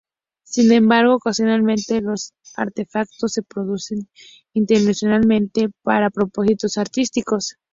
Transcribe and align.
Sin 0.41 0.71
embargo, 0.71 1.13
ocasionalmente, 1.13 2.01
los 2.01 2.33
artefactos 2.55 3.33
se 3.33 3.43
producen 3.43 4.09
"intencionadamente" 4.51 5.69
para 5.83 6.09
propósitos 6.09 6.79
artísticos. 6.79 7.55